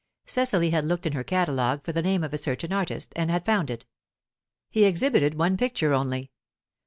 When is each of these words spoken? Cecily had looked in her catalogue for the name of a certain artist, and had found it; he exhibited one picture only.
Cecily 0.25 0.71
had 0.71 0.83
looked 0.83 1.05
in 1.05 1.13
her 1.13 1.23
catalogue 1.23 1.85
for 1.85 1.91
the 1.91 2.01
name 2.01 2.23
of 2.23 2.33
a 2.33 2.37
certain 2.39 2.73
artist, 2.73 3.13
and 3.15 3.29
had 3.29 3.45
found 3.45 3.69
it; 3.69 3.85
he 4.71 4.85
exhibited 4.85 5.35
one 5.35 5.57
picture 5.57 5.93
only. 5.93 6.31